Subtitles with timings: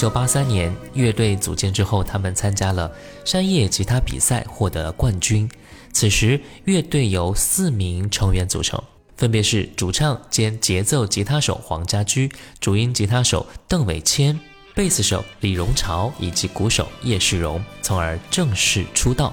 [0.00, 2.90] 一九八三年，乐队组建之后，他们参加了
[3.22, 5.46] 山叶吉他比赛，获得冠军。
[5.92, 8.82] 此时，乐队由四名成员组成，
[9.18, 14.40] 分别是主唱兼节奏吉他手黄家驹，主音吉他手邓伟谦、
[14.74, 19.30] 贝斯手李荣潮，以及鼓手叶世荣，从而正式出道。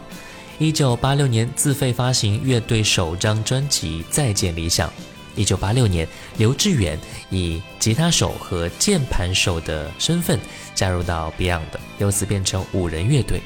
[0.59, 4.89] 一九八六年，自费发行乐队首张专辑《再见理想》。
[5.37, 6.05] 一九八六年，
[6.37, 10.37] 刘志远以吉他手和键盘手的身份
[10.73, 11.61] 加入到 Beyond，
[11.99, 13.41] 由此变成五人乐队。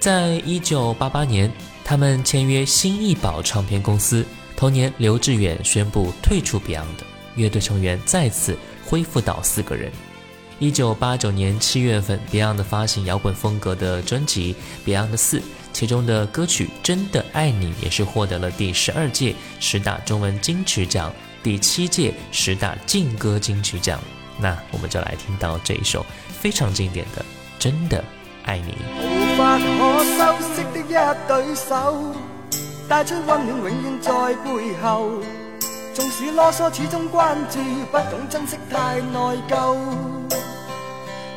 [0.00, 1.52] 在一九八八年，
[1.84, 4.24] 他们签约新艺宝唱片公司。
[4.56, 6.82] 同年，刘志远宣布退出 Beyond，
[7.36, 8.56] 乐队成员再次
[8.86, 9.92] 恢复到四个人。
[10.58, 14.56] 一九八九年七月份，Beyond 发行摇滚风格的专辑
[14.90, 15.38] 《Beyond 四》。
[15.72, 24.00] 其中的歌曲真的爱你也是获得了第十二届十大中文金曲奖第七届十大劲歌金曲奖
[24.40, 26.04] 那我们就来听到这一首
[26.40, 27.24] 非常经典的
[27.58, 28.02] 真的
[28.44, 32.14] 爱你无法可收拾的一对手
[32.88, 35.10] 带出温暖永远在背后
[35.94, 37.58] 纵使啰嗦始终关注
[37.90, 39.76] 不懂珍惜太内疚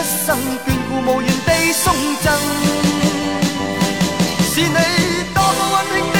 [0.00, 0.34] 一生
[0.66, 1.92] 眷顾，无言地送
[2.22, 2.32] 赠，
[4.42, 6.12] 是你多么温馨。
[6.14, 6.19] 的。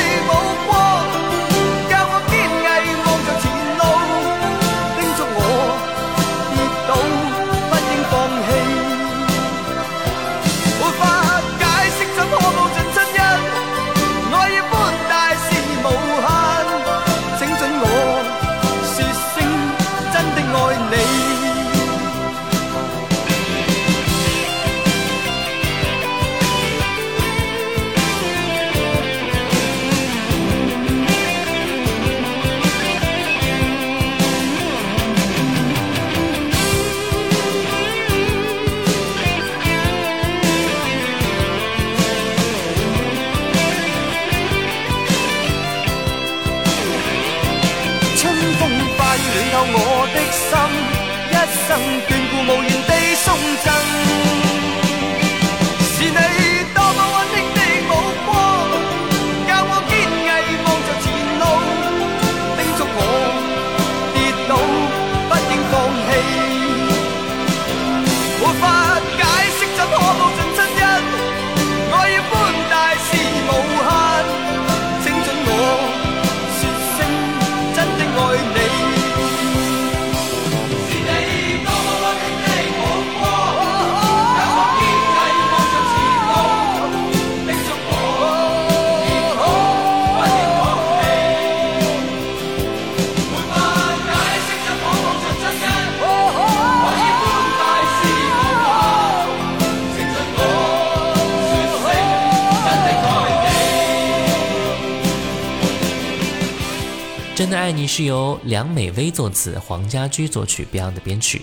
[108.01, 111.43] 是由梁美薇作词，黄家驹作曲，Beyond 的编曲。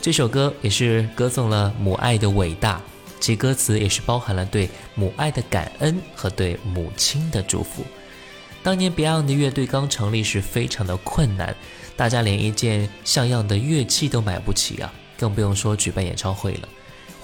[0.00, 2.80] 这首歌也是歌颂了母爱的伟大，
[3.18, 7.84] 其歌词也是包含了对母爱的感恩和对母亲的祝福。
[8.62, 11.56] 当年 Beyond 的乐队刚成立时，非常的困难，
[11.96, 16.68] 大家连一件像样的乐器都买不起啊，更不用说举办演唱会了。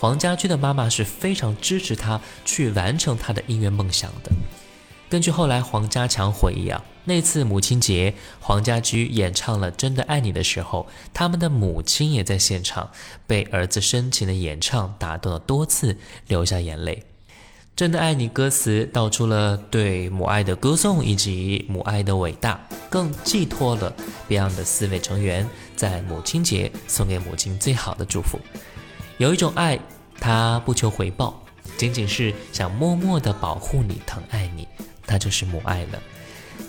[0.01, 4.33] 黄家驹的妈妈是非常支持他去完成他的音乐梦想的。
[5.09, 12.91] 根据后来黄家强回忆，啊，那次母亲节，黄家驹演唱了《真的爱你》的时候，他们的母亲也在现场，
[13.25, 15.97] 被儿子深情的演唱打动了多次，
[16.27, 17.05] 流下眼泪。
[17.77, 23.93] 《真的爱你》歌词道出了对母爱的歌颂以及母爱的伟大，更寄托了
[24.29, 28.41] Beyond 的四位成员在母亲节送给母亲最好的祝福。
[29.19, 29.79] 有一种爱，
[30.19, 31.41] 它不求回报，
[31.77, 34.67] 仅仅是想默默地保护你、疼爱你。
[35.07, 36.03] 那就是母爱了，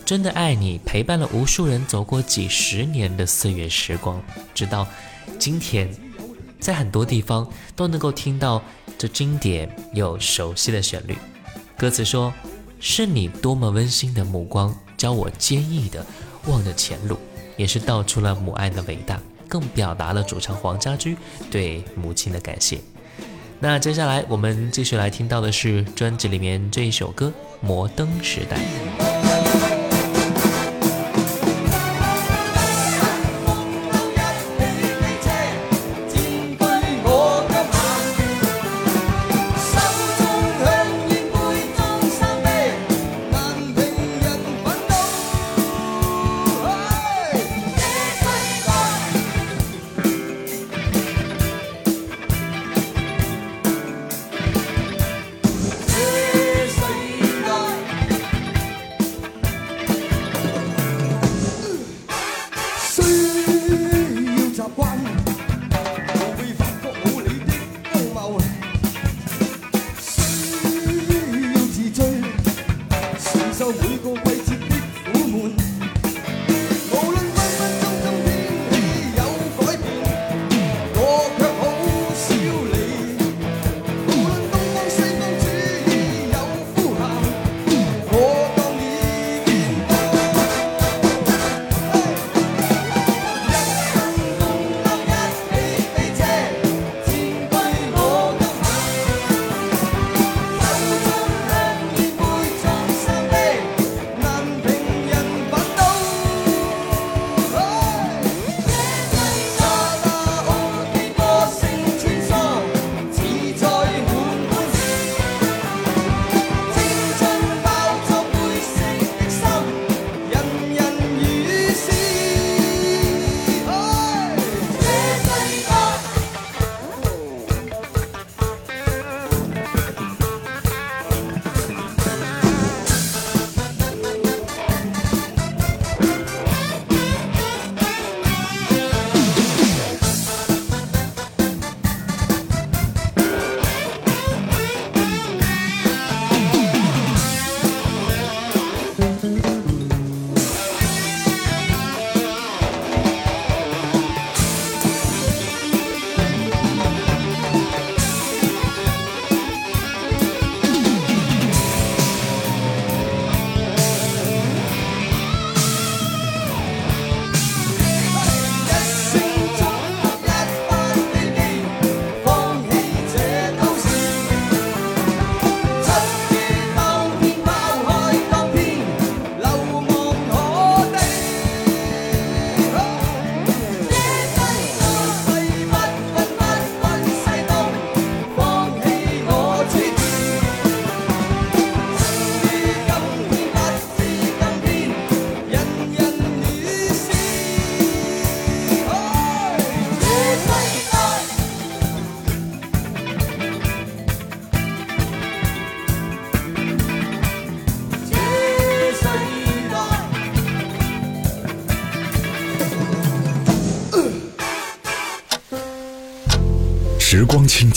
[0.06, 4.22] 真的爱你，陪伴了无数人走过几十年的岁月时光，
[4.54, 4.88] 直到
[5.40, 5.90] 今天，
[6.60, 8.62] 在很多地方都能够听到
[8.98, 11.18] 这经典又熟悉的旋律。
[11.78, 12.34] 歌词说
[12.80, 16.06] ：“是你多么温馨的目光，教我坚毅的
[16.48, 17.18] 望着前路。”
[17.58, 21.18] 也是道出了母爱的伟大，更表达了主唱黄家驹
[21.50, 22.78] 对母亲的感谢。
[23.60, 27.34] 那接下来我们继续来听到的是专辑里面这一首歌
[27.66, 28.58] 《摩登时代》。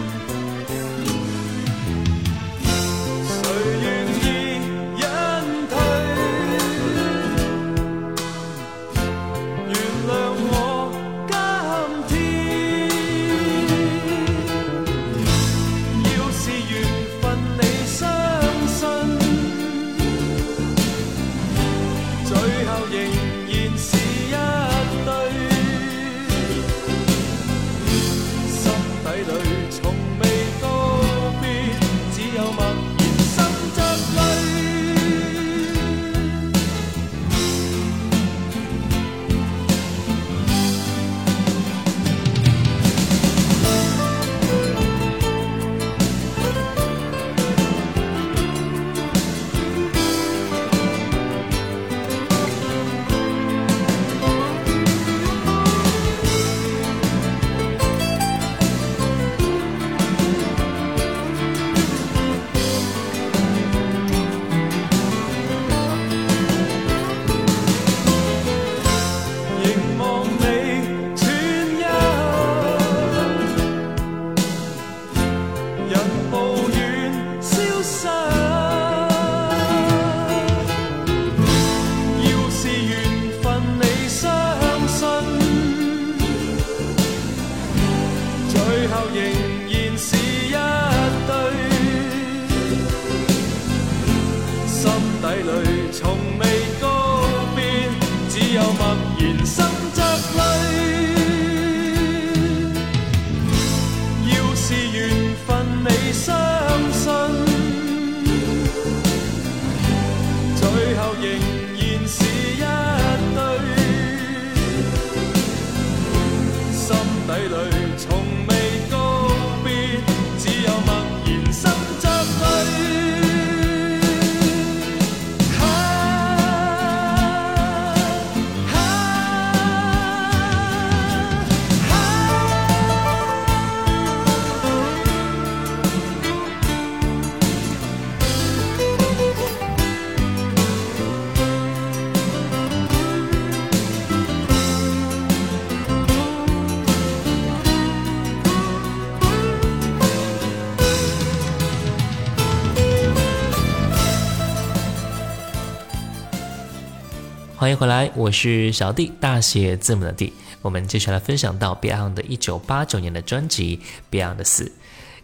[157.81, 160.33] 回来，我是小 D，大写字母的 D。
[160.61, 163.79] 我们接下来分享到 Beyond 的一九八九年的专辑
[164.15, 164.65] 《Beyond 四》。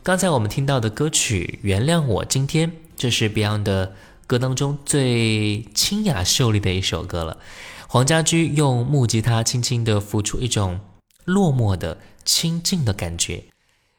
[0.02, 3.94] 刚才我们听到的歌曲《原谅我》，今天这是 Beyond 的
[4.26, 7.38] 歌当中最清雅秀丽的一首歌了。
[7.88, 10.80] 黄家驹用木吉他轻轻地浮出一种
[11.26, 13.44] 落寞的清静的感觉，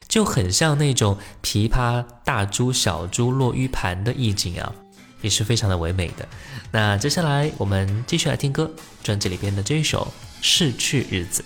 [0.09, 4.75] 就很像那种琵琶大珠小珠落玉盘的意境啊。
[5.21, 6.27] 也是非常的唯美的。
[6.71, 8.69] 那接下来我们继续来听歌，
[9.03, 11.41] 专辑里边的这一首《逝去日子》。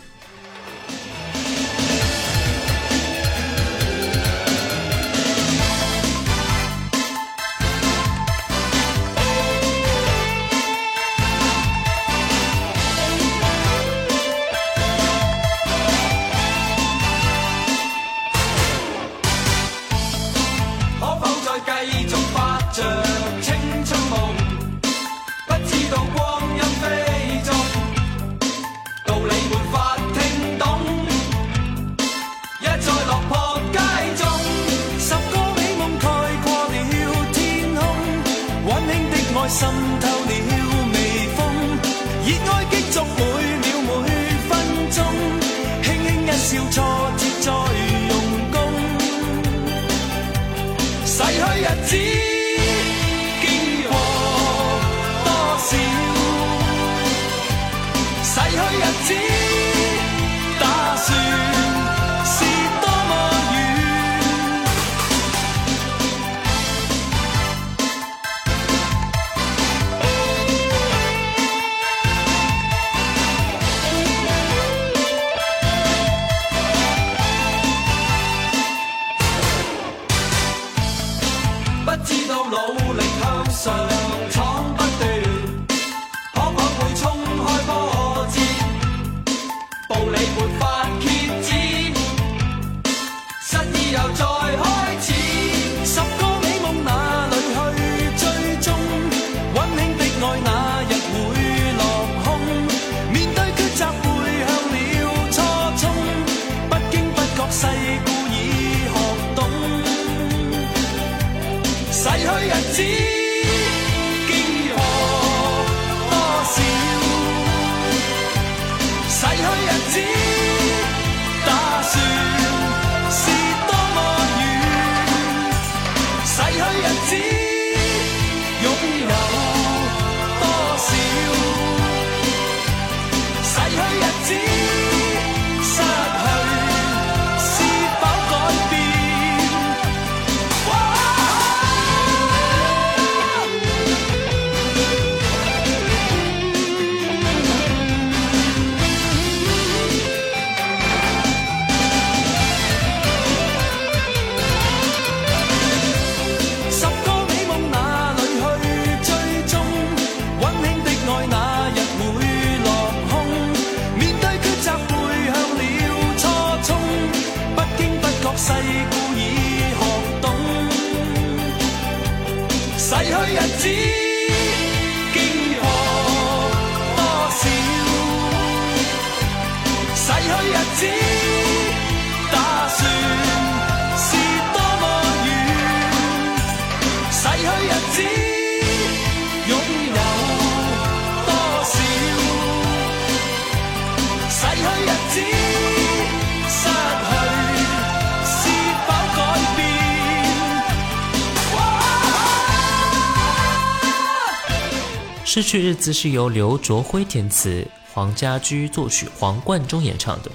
[205.35, 210.29] 失去日子是由刘卓辉填词，黄家驹作曲，黄贯中演唱的。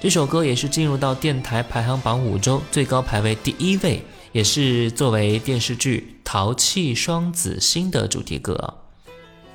[0.00, 8.74] 这首歌也是进入到电台排行榜五周最高排位第一位，也是作为电视剧《淘气双子星》的主题歌。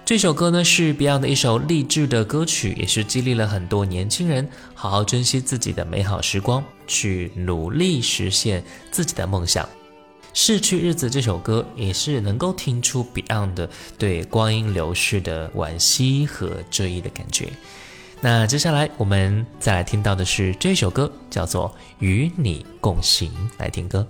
[0.06, 9.68] 这首歌呢是 Beyond 的一首励志的歌曲，也是激励了很多年轻人好好珍惜自己的美好时光，去努力实现自己的梦想。
[10.38, 17.48] 逝去日子这首歌也是能够听出 Beyond 的对光阴流逝的惋惜和追忆的感觉。
[18.20, 21.70] 那接下来我们再来听到的是这首歌，叫做
[22.00, 23.30] 《与你共行》。
[23.58, 24.06] 来听歌。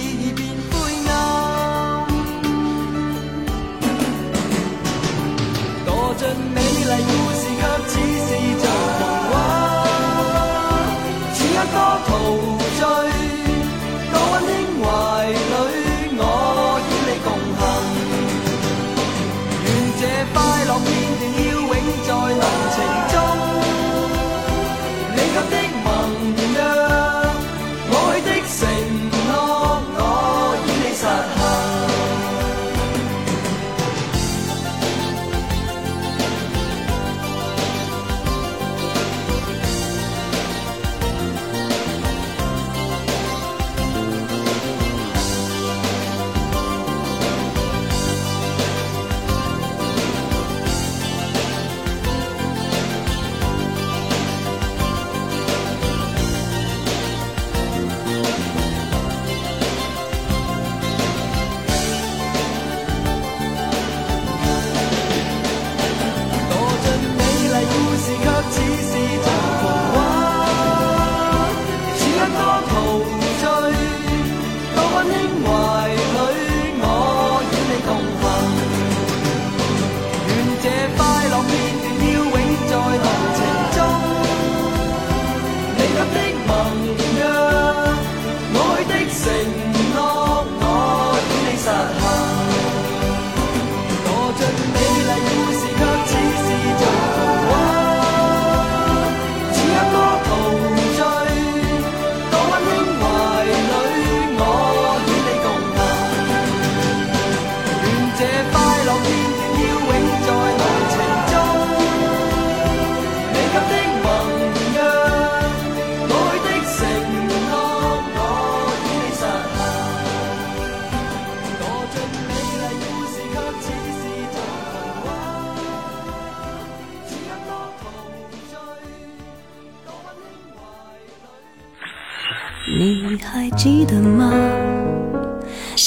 [11.72, 12.61] 多逃。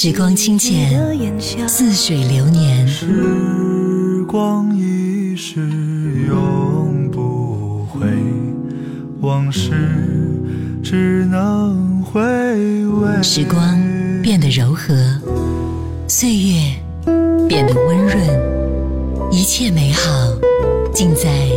[0.04, 1.18] 时光清浅，
[1.66, 2.86] 似水流年。
[2.86, 3.08] 时
[4.28, 4.68] 光
[5.34, 5.60] 逝
[6.28, 8.06] 永不回，回
[9.22, 9.70] 往事
[10.82, 12.22] 只能味。
[13.22, 13.82] 时光
[14.22, 14.92] 变得柔和，
[16.06, 16.74] 岁月
[17.48, 20.08] 变得温润，一切美好
[20.92, 21.48] 尽在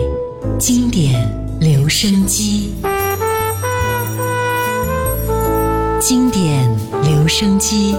[0.58, 1.22] 经典
[1.60, 2.72] 留声机。
[6.00, 7.94] 经典留声机。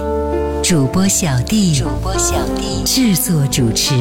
[0.69, 3.91] 主播小弟，主播小弟制作主持。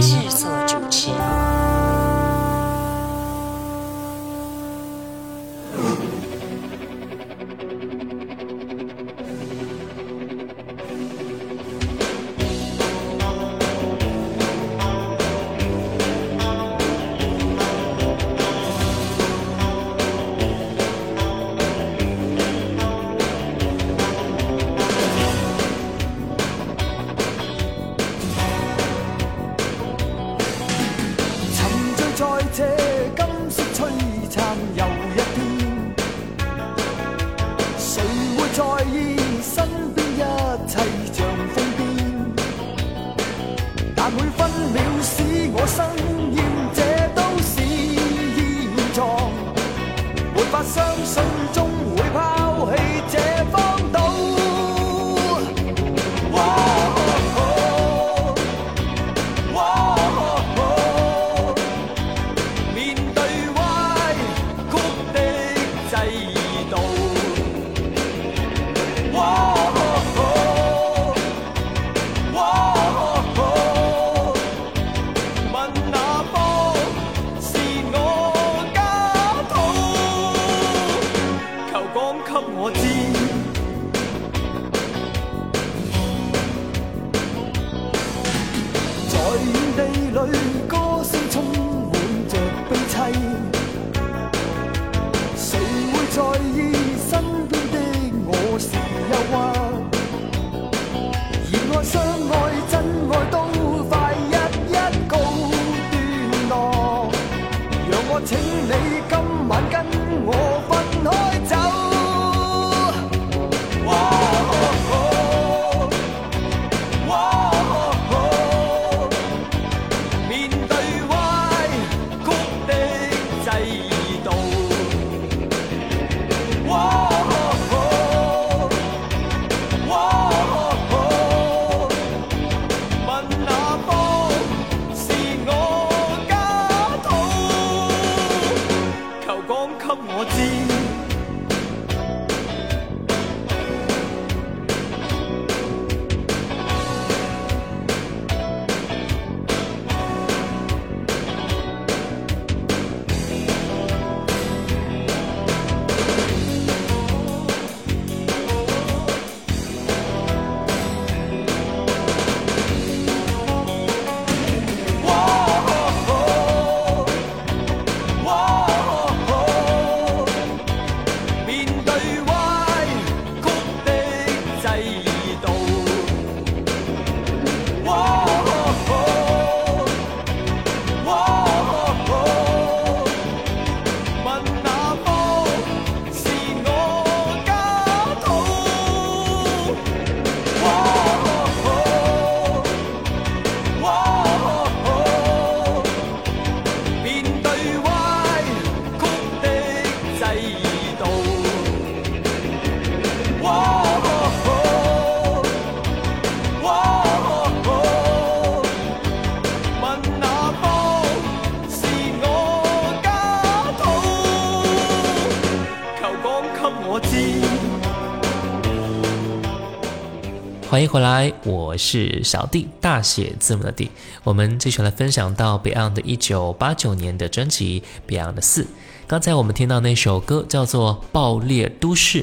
[220.79, 223.91] 欢迎回来，我是小 D，大写字母的 D。
[224.23, 228.63] 我们继续来分享到 Beyond 的一九八九年的专辑《Beyond 四》。
[229.09, 232.23] 刚才我们听到那首歌叫做《爆裂都市》。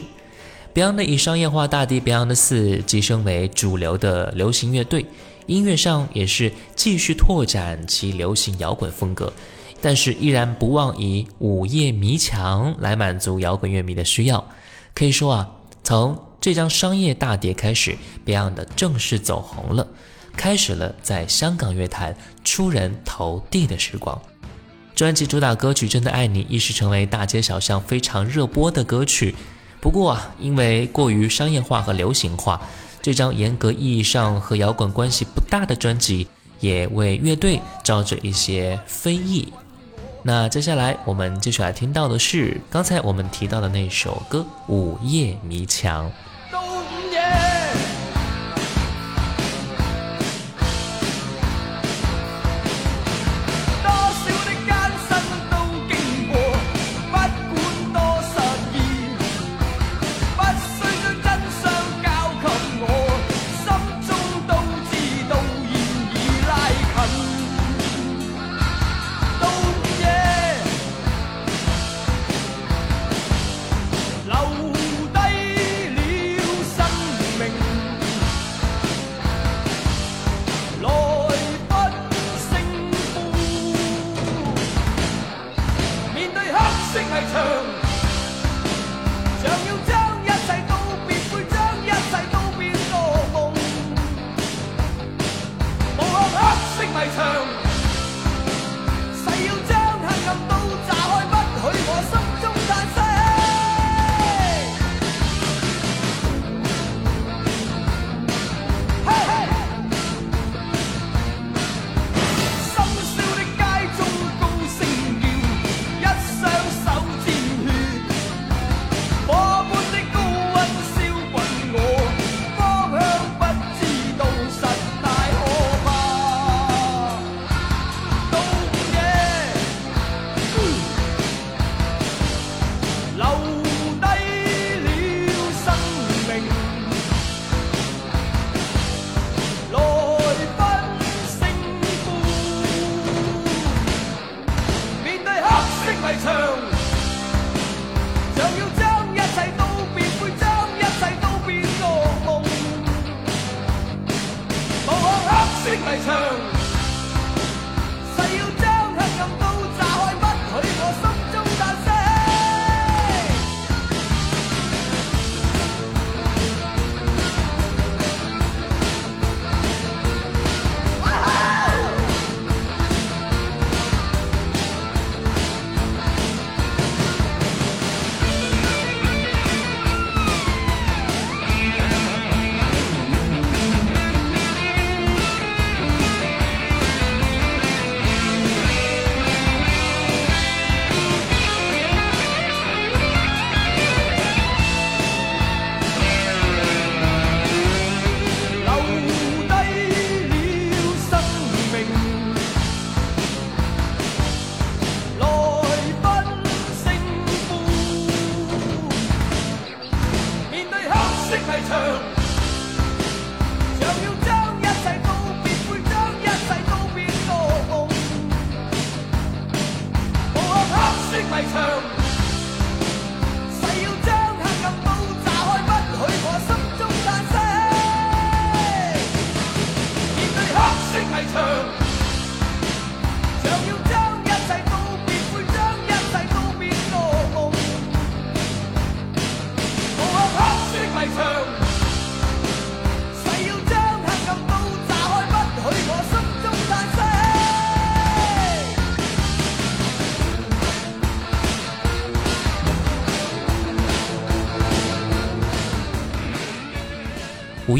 [0.74, 5.06] Beyond 以商业化大地 Beyond 四》晋升为主流的流行乐队，
[5.48, 9.34] 音乐上也是继续拓展其流行摇滚风格，
[9.82, 14.48] 但是依然不忘以午夜迷墙来满足摇滚乐迷的需要。
[14.94, 15.52] 可以说啊，
[15.84, 19.88] 从这张商业大碟开始，Beyond 的正式走红了，
[20.38, 24.22] 开始了在香港乐坛出人头地的时光。
[24.94, 29.34] 专辑主打歌曲《真的爱你》一时成为大街小巷非常热播的歌曲。
[29.82, 32.62] 不过啊，因为过于商业化和流行化，
[33.02, 36.28] 这张严格意义上和摇滚关系不大的专辑，
[36.60, 39.52] 也为乐队招致一些非议。
[40.22, 46.06] 那接下来我们继续来听到的是刚才我们提到的那首歌《午夜迷墙》。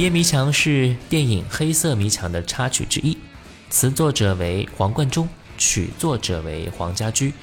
[0.12, 3.18] 《迷墙》是电影《黑色迷墙》的插曲之一，
[3.72, 5.28] 词作者为黄贯中，
[5.58, 7.34] 曲作者为黄家驹。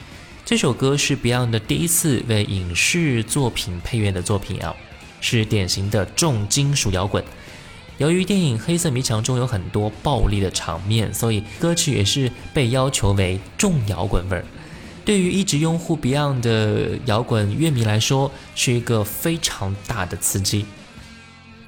[0.45, 4.77] 这首歌是 Beyond 第一次为影视作品配乐的作品啊，
[5.21, 7.25] 是典型的重金属摇滚。
[7.99, 14.45] 由于电影《黑色迷墙》中有很多暴力的场面，所以歌曲也是被要求为重摇滚味儿。
[15.05, 20.65] 对于一直拥护 Beyond 的摇滚乐迷来说，是一个非常大的刺激。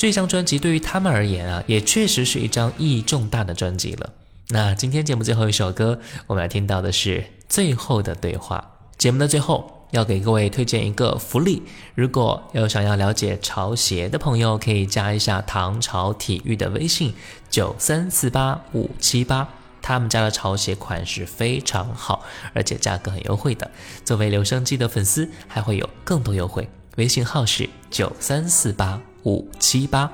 [0.05, 4.11] 这张专辑对于他们而言啊，也确实是一张意义重大的专辑了。
[4.51, 8.59] 那今天节目最后一首歌，我们要听到的是《最后的对话》。
[8.99, 11.63] 节目的最后要给各位推荐一个福利，
[11.95, 17.15] 如果有想要了解潮鞋的朋友，可以加一下唐朝体育的微信：
[17.49, 19.49] 九三四八五七八。
[19.81, 23.71] 他们家的潮鞋款式非常好，而且价格很优惠的。
[24.05, 26.69] 作为留声机的粉丝，还会有更多优惠。
[26.99, 29.01] 微信号是九三四八。
[29.25, 30.11] 五七八，